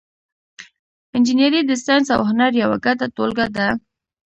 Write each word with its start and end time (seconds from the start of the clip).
انجنیری 1.15 1.61
د 1.65 1.71
ساینس 1.83 2.07
او 2.15 2.21
هنر 2.29 2.51
یوه 2.63 2.77
ګډه 2.85 3.05
ټولګه 3.15 3.45
ده. 3.55 3.67